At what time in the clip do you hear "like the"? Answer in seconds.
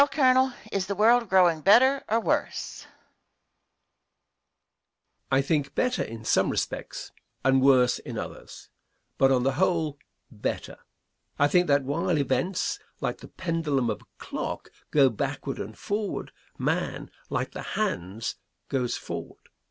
12.99-13.27, 17.29-17.61